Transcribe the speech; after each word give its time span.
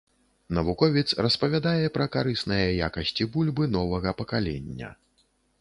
Навуковец 0.57 1.03
распавядае 1.25 1.85
пра 1.99 2.07
карысныя 2.17 2.65
якасці 2.89 3.31
бульбы 3.37 3.71
новага 3.77 4.19
пакалення. 4.23 4.95